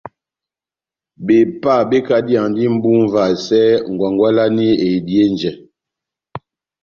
Bepá 1.25 1.73
bekadiyandi 1.89 2.63
mʼbu 2.73 2.89
múvasɛ 2.99 3.61
ngwangwalani 3.91 4.67
eidihe 4.87 5.25
njɛ. 5.33 5.51